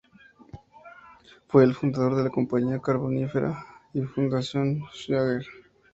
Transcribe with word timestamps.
Fue 1.45 1.63
el 1.63 1.75
fundador 1.75 2.15
de 2.15 2.23
la 2.23 2.31
Compañía 2.31 2.79
Carbonífera 2.81 3.63
y 3.93 3.99
de 3.99 4.07
Fundición 4.07 4.81
Schwager. 4.91 5.45